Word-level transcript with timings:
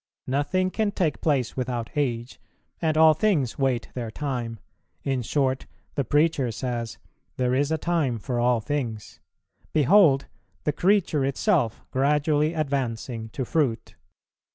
Nothing 0.25 0.71
can 0.71 0.89
take 0.89 1.21
place 1.21 1.55
without 1.55 1.91
age, 1.95 2.41
and 2.81 2.97
all 2.97 3.13
things 3.13 3.59
wait 3.59 3.89
their 3.93 4.09
time. 4.09 4.57
In 5.03 5.21
short, 5.21 5.67
the 5.93 6.03
Preacher 6.03 6.51
says 6.51 6.97
'There 7.37 7.53
is 7.53 7.71
a 7.71 7.77
time 7.77 8.17
for 8.17 8.39
all 8.39 8.61
things.' 8.61 9.19
Behold 9.73 10.25
the 10.63 10.73
creature 10.73 11.23
itself 11.23 11.83
gradually 11.91 12.55
advancing 12.55 13.29
to 13.29 13.45
fruit. 13.45 13.93